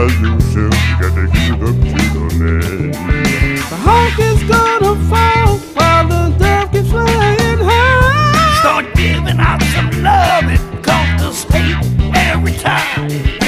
[0.00, 2.90] illusion gotta give up to the man.
[3.70, 8.58] The hawk is gonna fall while the dove keeps flying high.
[8.60, 11.76] Start giving out some love, it costs the state
[12.14, 13.39] every time.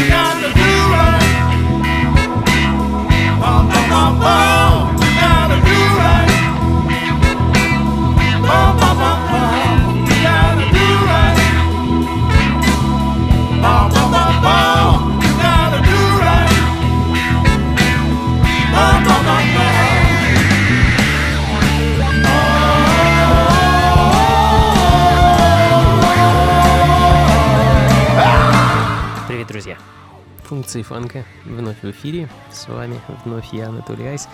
[30.73, 32.31] Функции фанка вновь в эфире.
[32.51, 34.27] С вами вновь я, Анатолий Айс.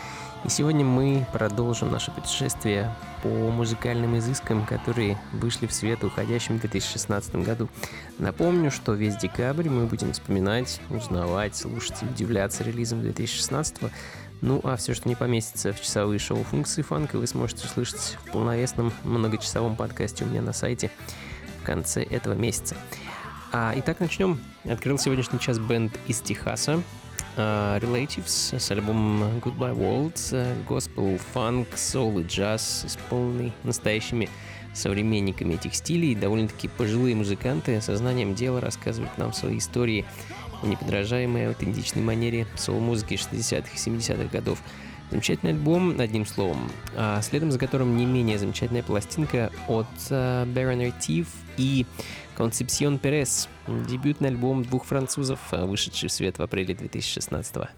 [0.44, 2.94] И сегодня мы продолжим наше путешествие
[3.24, 7.68] по музыкальным изыскам, которые вышли в свет в уходящем 2016 году.
[8.18, 13.90] Напомню, что весь декабрь мы будем вспоминать, узнавать, слушать и удивляться релизом 2016
[14.40, 18.30] ну а все, что не поместится в часовые шоу функции фанка, вы сможете услышать в
[18.30, 20.92] полновесном многочасовом подкасте у меня на сайте
[21.60, 22.76] в конце этого месяца.
[23.50, 24.38] А, итак, начнем.
[24.64, 26.82] Открыл сегодняшний час бенд из Техаса.
[27.36, 34.28] Uh, Relatives с альбомом Goodbye World, Gospel, Funk, Soul и Jazz, исполненный настоящими
[34.74, 36.14] современниками этих стилей.
[36.14, 40.04] Довольно-таки пожилые музыканты со знанием дела рассказывают нам свои истории
[40.62, 44.58] в неподражаемой аутентичной манере соул-музыки 60-х и 70-х годов.
[45.10, 50.92] Замечательный альбом, одним словом, а следом за которым не менее замечательная пластинка от uh, Baron
[50.92, 51.86] Retif и
[52.38, 57.70] Concepcion Перес, дебютный альбом двух французов, вышедший в свет в апреле 2016 года.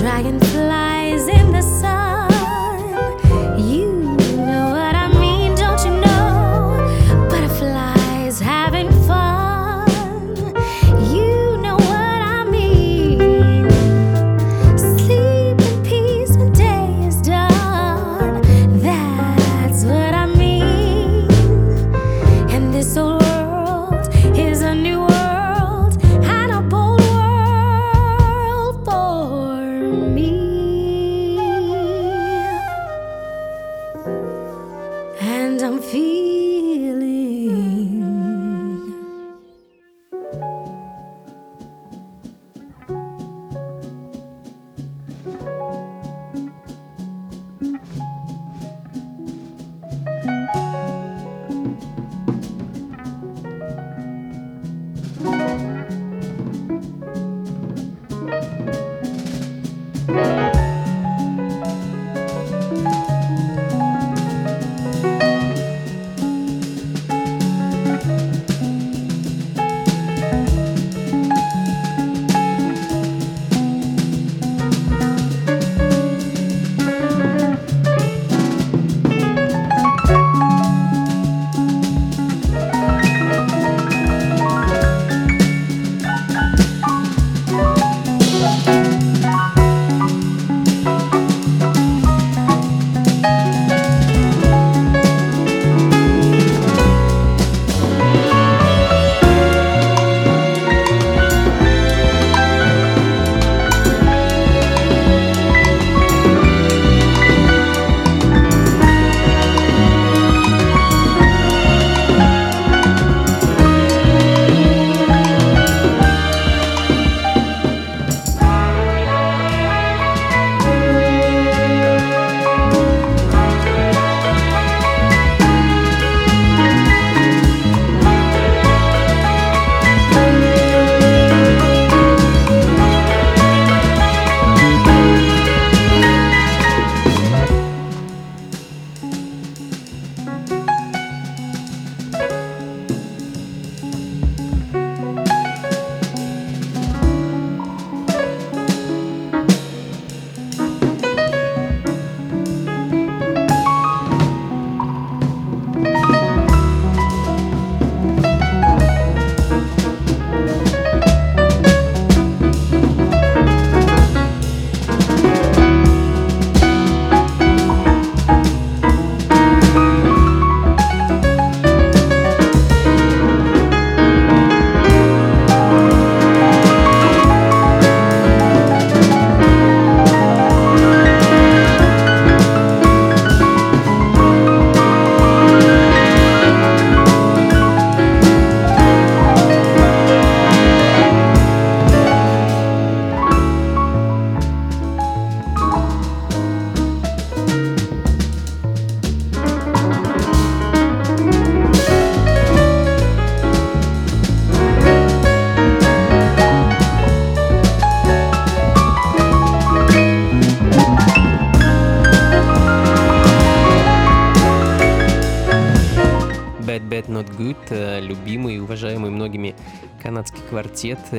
[0.00, 1.99] dragonflies in the sun.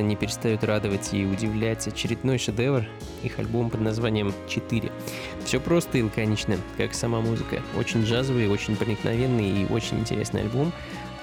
[0.00, 2.86] Не перестают радовать и удивлять очередной шедевр
[3.22, 4.90] их альбом под названием «4».
[5.44, 7.62] Все просто и лаконично, как сама музыка.
[7.76, 10.72] Очень джазовый, очень проникновенный и очень интересный альбом.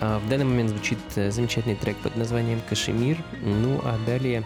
[0.02, 3.18] А в данный момент звучит э, замечательный трек под названием «Кашемир».
[3.42, 4.46] Ну а далее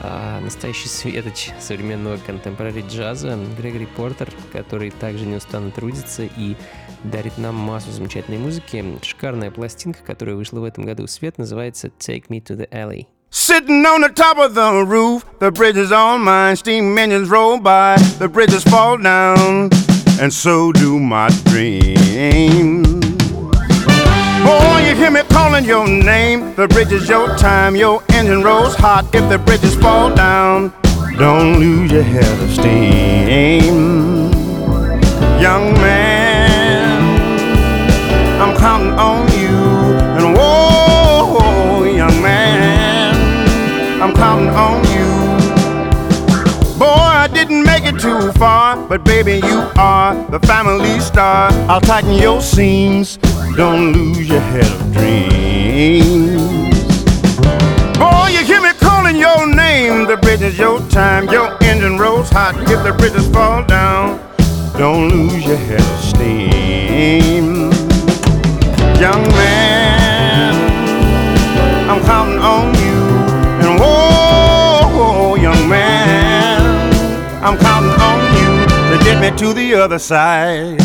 [0.00, 6.56] а, настоящий светоч современного контемпорари джаза Грегори Портер, который также неустанно трудится и
[7.04, 8.84] дарит нам массу замечательной музыки.
[9.02, 13.06] Шикарная пластинка, которая вышла в этом году в свет, называется «Take Me to the Alley».
[13.34, 17.58] Sitting on the top of the roof, the bridge is on mine, steam engines roll
[17.58, 19.70] by, the bridges fall down,
[20.20, 22.86] and so do my dreams.
[24.44, 26.54] Oh, you hear me calling your name.
[26.56, 27.74] The bridge is your time.
[27.74, 29.06] Your engine rolls hot.
[29.14, 30.70] If the bridges fall down,
[31.16, 34.30] don't lose your head of steam.
[35.40, 37.00] Young man,
[38.42, 39.31] I'm counting on
[44.22, 45.10] counting on you.
[46.78, 46.86] Boy,
[47.24, 51.50] I didn't make it too far, but baby, you are the family star.
[51.68, 53.18] I'll tighten your seams
[53.56, 56.74] don't lose your head of dreams.
[57.98, 60.06] Boy, you hear me calling your name.
[60.06, 61.28] The bridge is your time.
[61.28, 62.54] Your engine rolls hot.
[62.74, 64.20] If the bridges fall down,
[64.78, 67.72] don't lose your head of steam.
[69.04, 70.54] Young man,
[71.90, 72.81] I'm counting on you.
[77.44, 80.80] I'm counting on you to get me to the other side.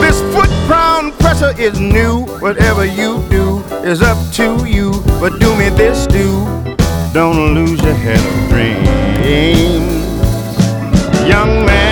[0.00, 2.20] This foot pound pressure is new.
[2.38, 4.92] Whatever you do is up to you.
[5.20, 6.44] But do me this, do.
[7.12, 8.88] Don't lose your head of dreams.
[11.28, 11.83] Young man,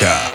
[0.00, 0.29] Música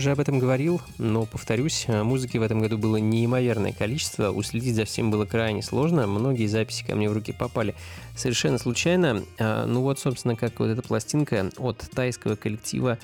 [0.00, 4.74] уже об этом говорил, но повторюсь, э, музыки в этом году было неимоверное количество, уследить
[4.74, 7.74] за всем было крайне сложно, многие записи ко мне в руки попали
[8.16, 9.22] совершенно случайно.
[9.38, 12.98] А, ну вот, собственно, как вот эта пластинка от тайского коллектива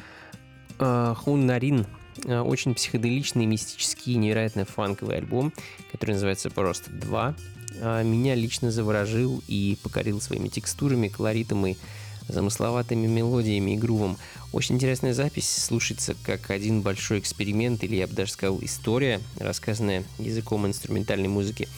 [0.79, 1.87] э, Хун Нарин,
[2.25, 5.53] э, очень психоделичный, мистический, невероятно фанковый альбом,
[5.93, 7.35] который называется просто «Два».
[7.79, 11.77] Меня лично заворожил и покорил своими текстурами, колоритом и
[12.29, 14.17] замысловатыми мелодиями и грувом.
[14.53, 20.05] Очень интересная запись, слушается как один большой эксперимент, или я бы даже сказал история, рассказанная
[20.19, 21.69] языком инструментальной музыки.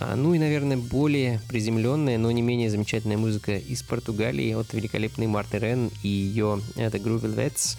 [0.00, 5.26] А, ну и, наверное, более приземленная, но не менее замечательная музыка из Португалии от великолепной
[5.26, 7.76] Марты Рен и ее это Groovy Vets.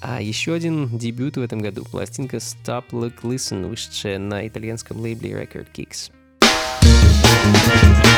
[0.00, 5.32] А еще один дебют в этом году, пластинка Stop Look Listen, вышедшая на итальянском лейбле
[5.32, 6.10] Record Kicks.
[7.60, 8.09] все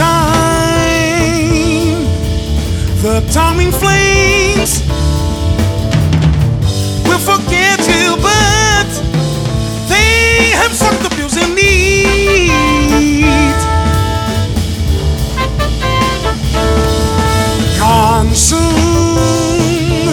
[0.00, 1.92] time,
[3.02, 4.80] the towering flames
[7.06, 8.88] will forget you, but
[9.92, 12.48] they have sucked the pills you need.
[17.78, 20.06] Gone soon,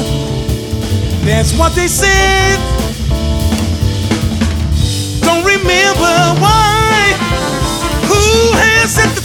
[1.26, 2.66] that's what they said.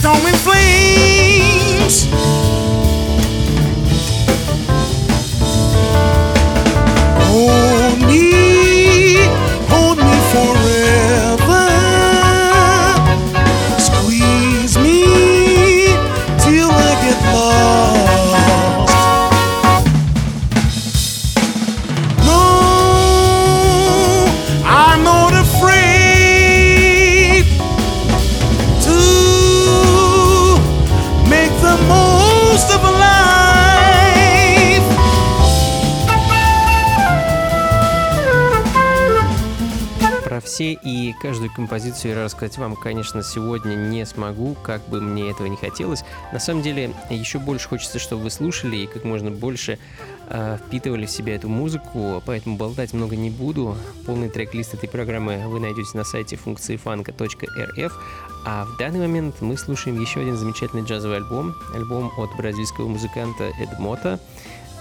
[0.03, 2.09] throwing flames.
[41.13, 46.05] Каждую композицию я рассказать вам, конечно, сегодня не смогу, как бы мне этого не хотелось.
[46.33, 49.79] На самом деле, еще больше хочется, чтобы вы слушали и как можно больше
[50.29, 53.77] э, впитывали в себя эту музыку, поэтому болтать много не буду.
[54.07, 57.93] Полный трек-лист этой программы вы найдете на сайте функции фанка.рф,
[58.45, 63.53] а в данный момент мы слушаем еще один замечательный джазовый альбом, альбом от бразильского музыканта
[63.59, 64.19] Эдмота.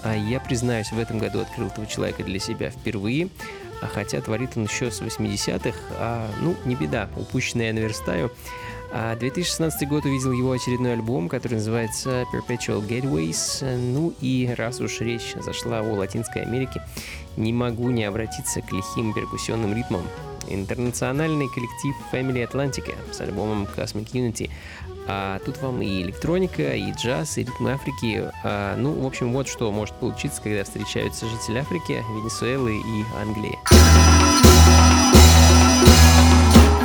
[0.04, 3.30] А я признаюсь, в этом году открыл этого человека для себя впервые,
[3.88, 8.32] хотя творит он еще с 80-х, а, ну, не беда, упущенное я наверстаю.
[8.94, 13.78] А 2016 год увидел его очередной альбом, который называется Perpetual Gateways.
[13.78, 16.84] Ну и раз уж речь зашла о Латинской Америке,
[17.38, 20.04] не могу не обратиться к лихим перкуссионным ритмам.
[20.47, 24.49] Интернациональный коллектив Family Atlantica с альбомом Cosmic Unity–
[25.08, 28.32] а тут вам и электроника, и джаз, и ритм Африки.
[28.43, 33.58] А, ну, в общем, вот что может получиться, когда встречаются жители Африки, Венесуэлы и Англии.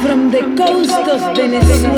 [0.03, 1.97] From the coast of Venezuela.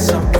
[0.00, 0.39] some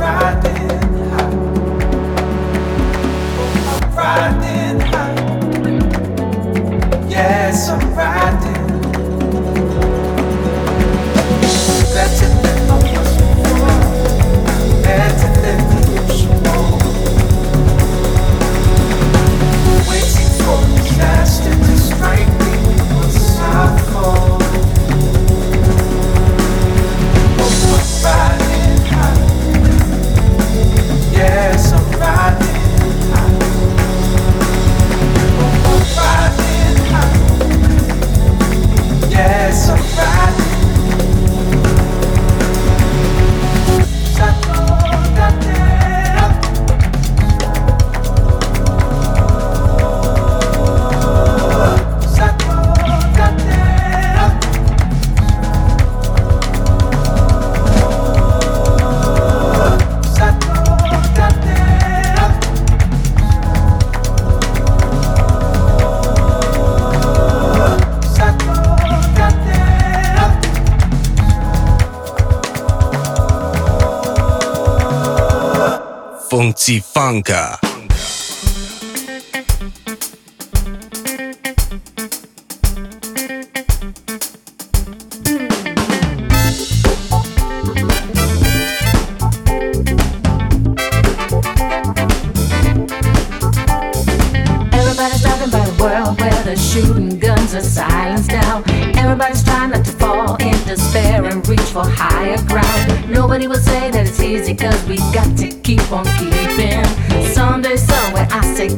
[101.31, 103.11] and reach for higher ground.
[103.11, 105.50] Nobody will say that it's easy cause we got to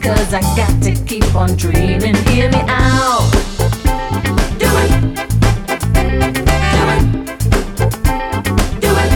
[0.03, 2.17] cause I got to keep on dreaming.
[2.27, 3.31] Hear me out.
[4.59, 4.91] Do it.
[6.75, 7.03] Do it.
[8.83, 9.13] Do it.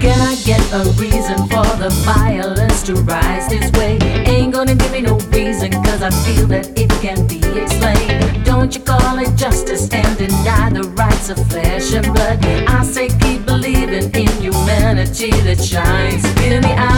[0.00, 3.98] Can I get a reason for the violence to rise this way?
[4.26, 8.44] Ain't gonna give me no reason, cause I feel that it can be explained.
[8.44, 12.44] Don't you call it justice and deny the rights of flesh and blood?
[12.68, 16.24] I say keep believing in humanity that shines.
[16.40, 16.95] Hear me out.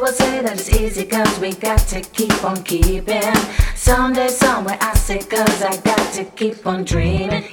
[0.00, 3.34] Will say that it's easy cause we got to keep on keeping.
[3.74, 7.44] Someday, somewhere, I say cause I got to keep on dreaming.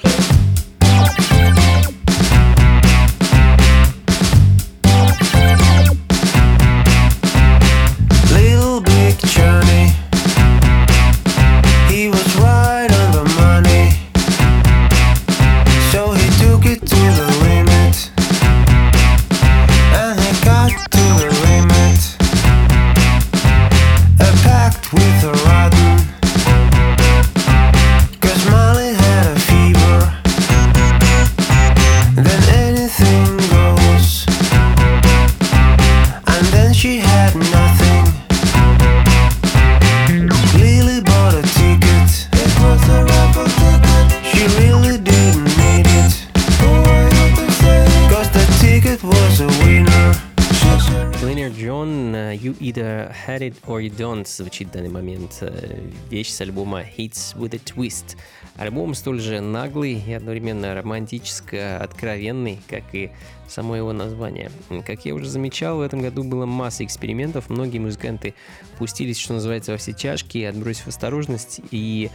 [53.47, 55.37] It or You Don't звучит в данный момент.
[55.41, 58.17] э, Вещь с альбома Hits with a Twist.
[58.57, 63.11] Альбом столь же наглый и одновременно романтически откровенный, как и
[63.47, 64.51] само его название.
[64.85, 67.49] Как я уже замечал, в этом году было масса экспериментов.
[67.49, 68.33] Многие музыканты
[68.77, 72.09] пустились, что называется, во все тяжкие, отбросив осторожность и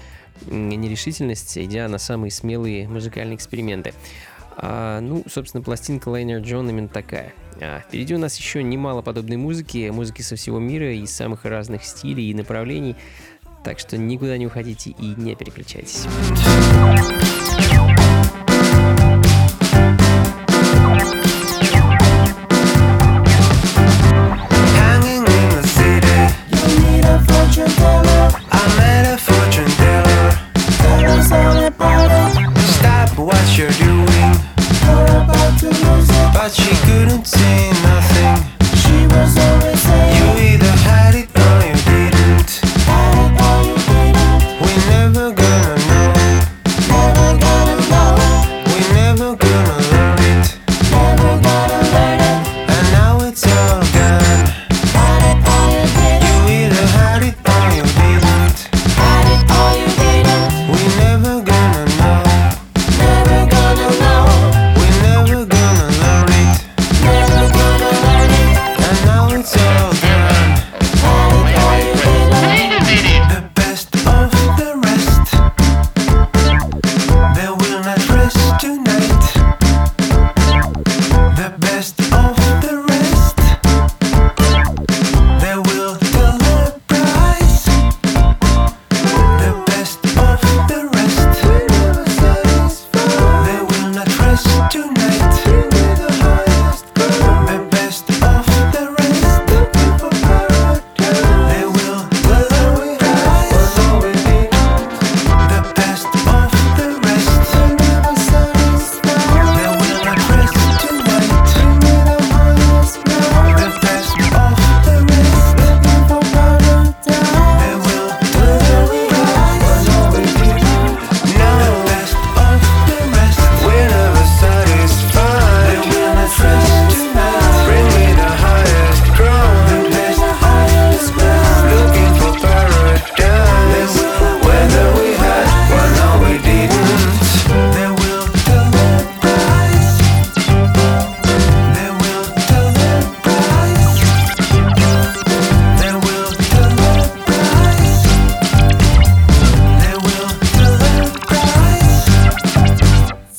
[0.46, 3.94] нерешительность, идя на самые смелые музыкальные эксперименты.
[4.62, 7.34] А, ну, собственно, пластинка Лайнер Джон именно такая.
[7.60, 11.84] А, впереди у нас еще немало подобной музыки, музыки со всего мира, из самых разных
[11.84, 12.96] стилей и направлений.
[13.64, 16.06] Так что никуда не уходите и не переключайтесь.
[36.50, 37.31] she couldn't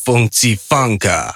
[0.04, 1.34] 风起放歌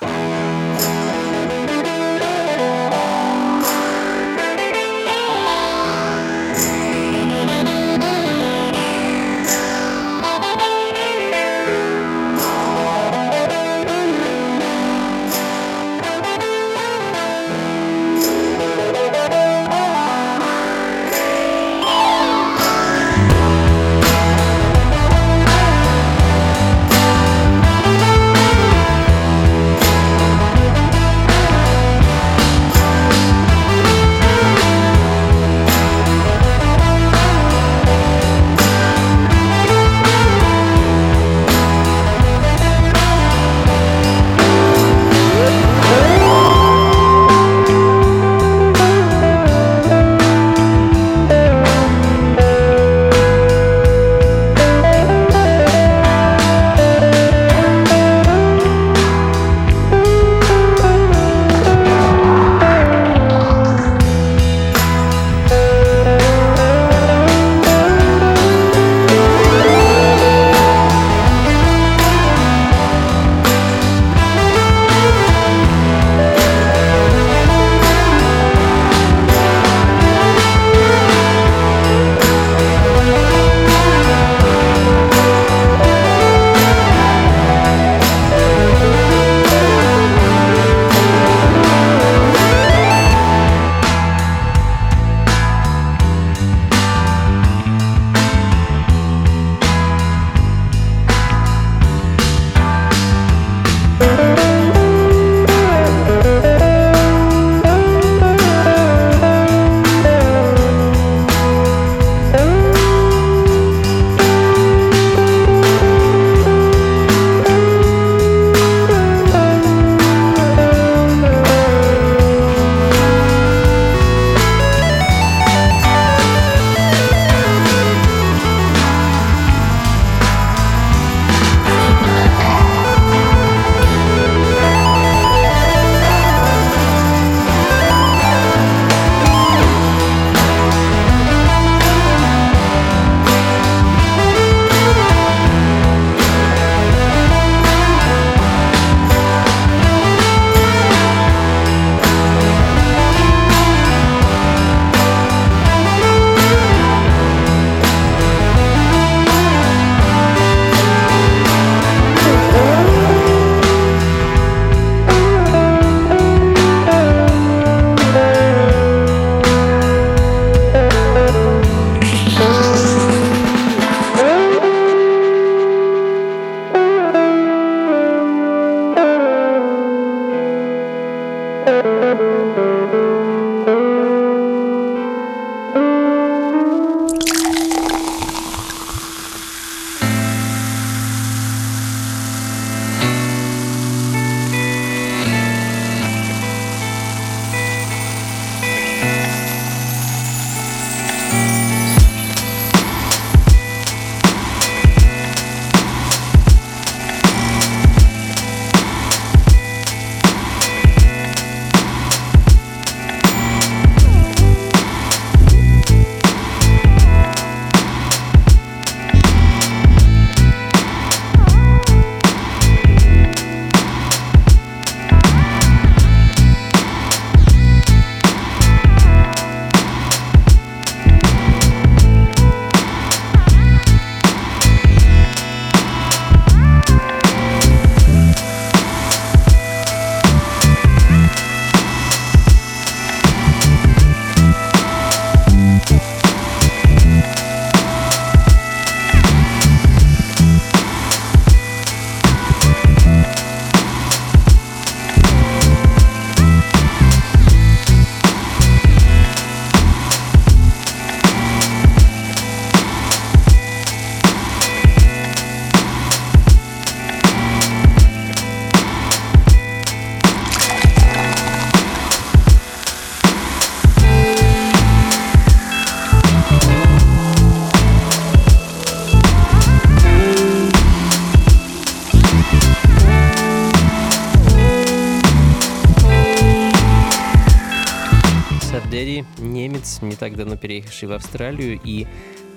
[290.18, 292.08] так давно переехавший в Австралию и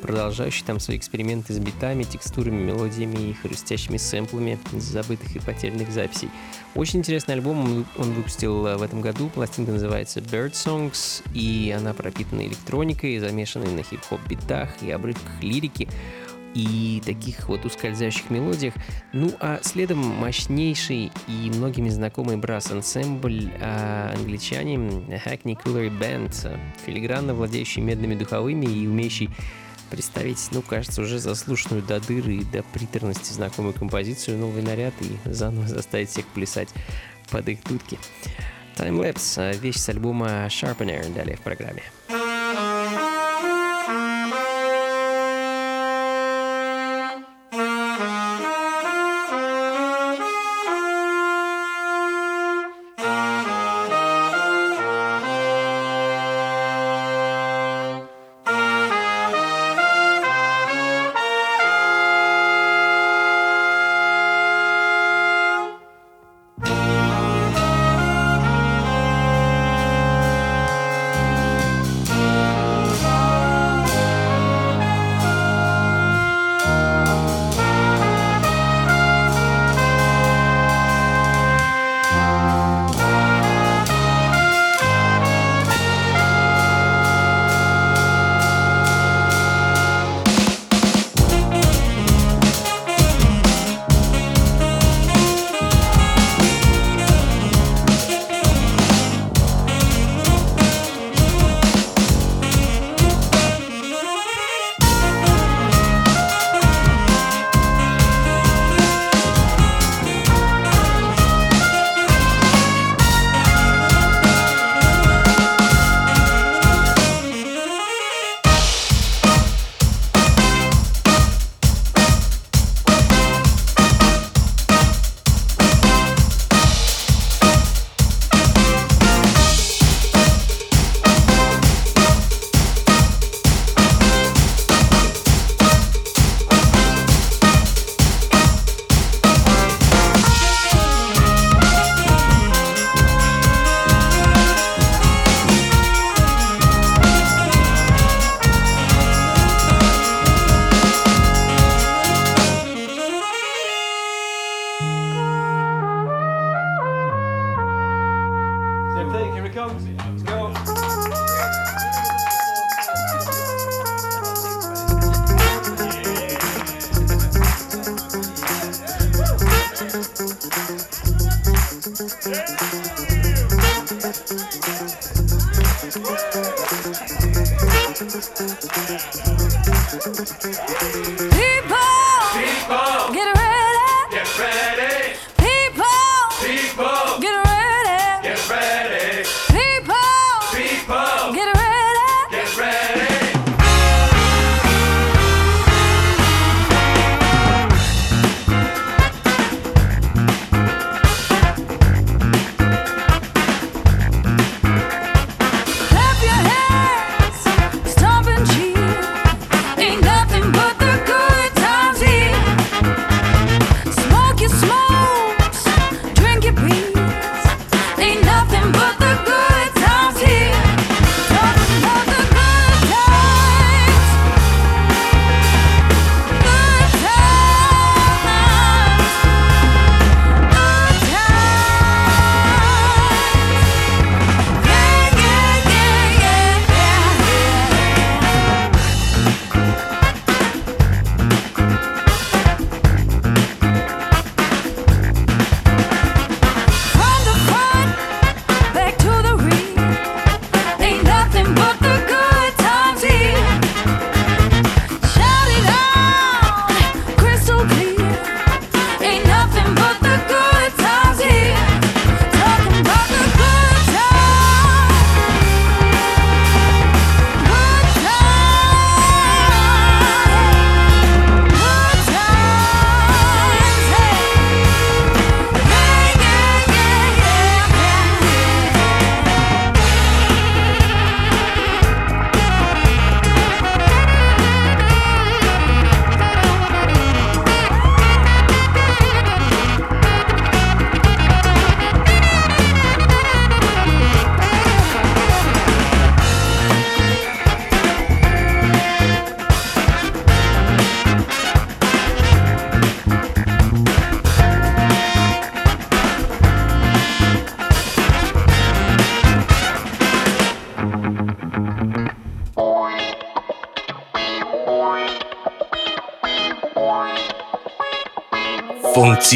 [0.00, 6.30] продолжающий там свои эксперименты с битами, текстурами, мелодиями и хрустящими сэмплами забытых и потерянных записей.
[6.74, 9.28] Очень интересный альбом он выпустил э, в этом году.
[9.28, 15.88] Пластинка называется Bird Songs, и она пропитана электроникой, замешанной на хип-хоп битах и обрывках лирики
[16.54, 18.74] и таких вот ускользающих мелодиях.
[19.12, 27.82] Ну а следом мощнейший и многими знакомый брас-ансембль а, англичане Hackney Coolery Band, филигранно владеющий
[27.82, 29.30] медными духовыми и умеющий
[29.90, 35.16] представить, ну, кажется, уже заслушанную до дыры и до приторности знакомую композицию, новый наряд и
[35.28, 36.68] заново заставить всех плясать
[37.30, 37.98] под их дудки.
[38.76, 41.82] Timelapse, вещь с альбома Sharpener, далее в программе.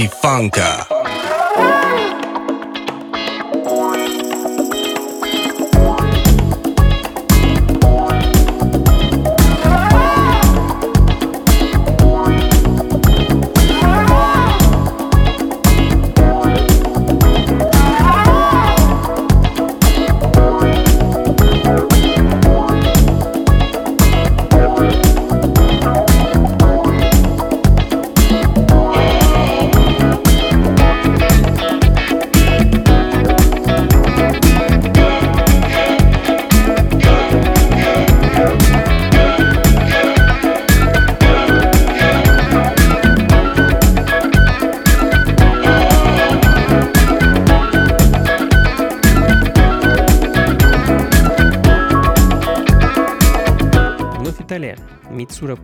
[0.02, 0.83] Funka.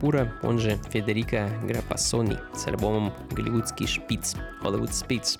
[0.00, 5.38] Мицура Пура, он же Федерико Граппассони, с альбомом «Голливудский шпиц» Hollywood Spitz,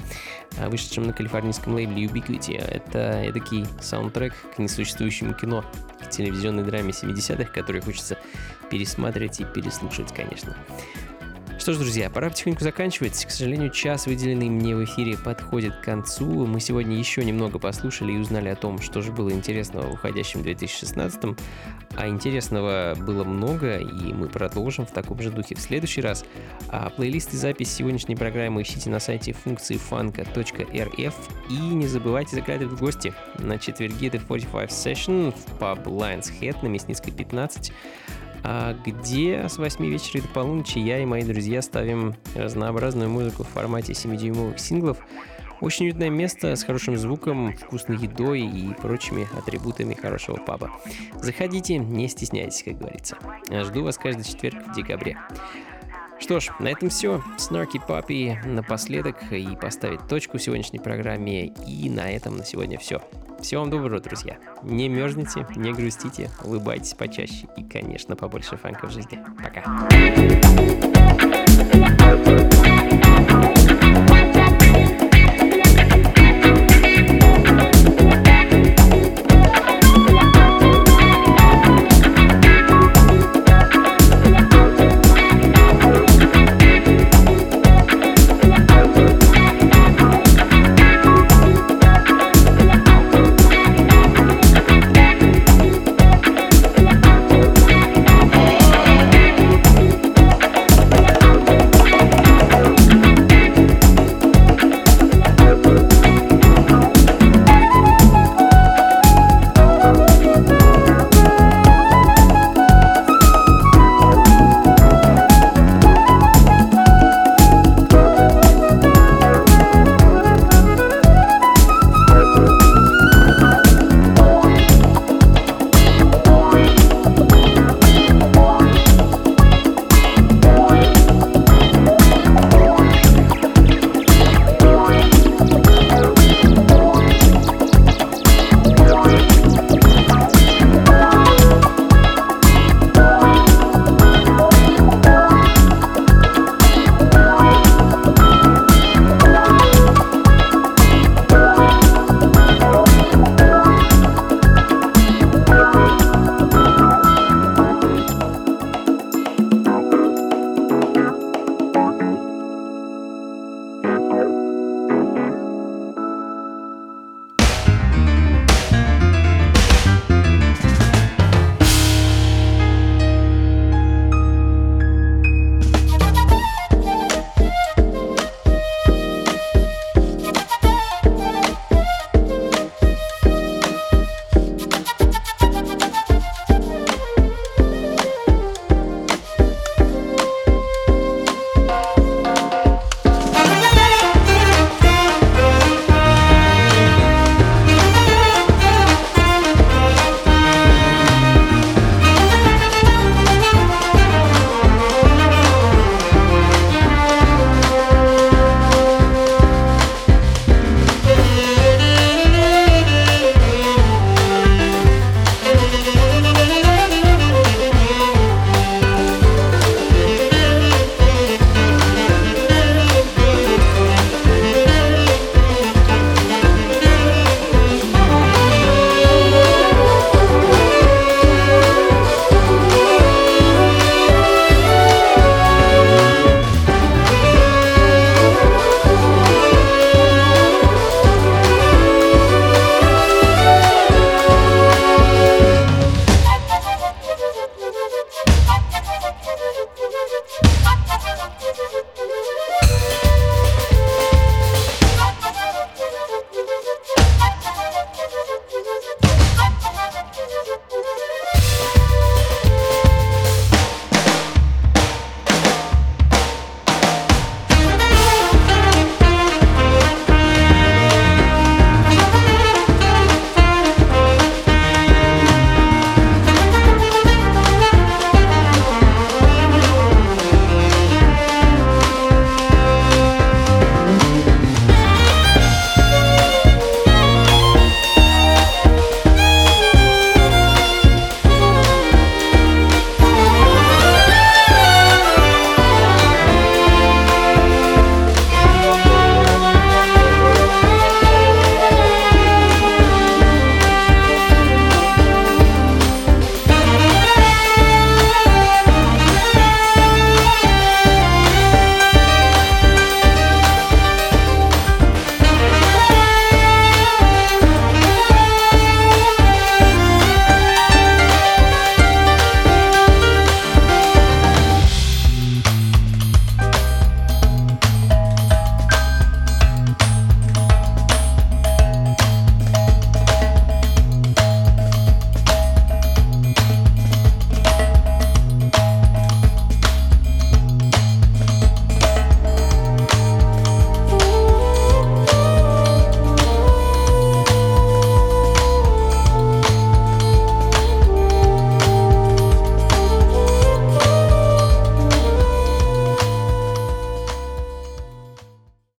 [0.69, 2.57] вышедшим на калифорнийском лейбле Ubiquity.
[2.57, 5.65] Это эдакий саундтрек к несуществующему кино,
[6.01, 8.19] к телевизионной драме 70-х, который хочется
[8.71, 10.57] пересматривать и переслушивать, конечно.
[11.61, 13.23] Что ж, друзья, пора потихоньку заканчивать.
[13.23, 16.47] К сожалению, час, выделенный мне в эфире, подходит к концу.
[16.47, 20.43] Мы сегодня еще немного послушали и узнали о том, что же было интересного в уходящем
[20.43, 21.37] 2016
[21.97, 26.25] а интересного было много, и мы продолжим в таком же духе в следующий раз.
[26.69, 31.15] А плейлист и запись сегодняшней программы ищите на сайте функции фанка.рф
[31.51, 36.63] и не забывайте заглядывать в гости на четверге The 45 Session в паб Lions Head
[36.63, 38.30] на Мясницкой 15 а
[38.85, 43.93] где с 8 вечера до полуночи я и мои друзья ставим разнообразную музыку в формате
[43.93, 44.99] 7-дюймовых синглов.
[45.61, 50.71] Очень уютное место с хорошим звуком, вкусной едой и прочими атрибутами хорошего паба.
[51.17, 53.19] Заходите, не стесняйтесь, как говорится.
[53.51, 55.19] Жду вас каждый четверг в декабре.
[56.21, 57.23] Что ж, на этом все.
[57.39, 61.47] Снарки Папи напоследок и поставить точку в сегодняшней программе.
[61.47, 63.01] И на этом на сегодня все.
[63.41, 64.37] Всего вам доброго, друзья.
[64.63, 69.19] Не мерзните, не грустите, улыбайтесь почаще и, конечно, побольше фанка в жизни.
[69.43, 69.65] Пока.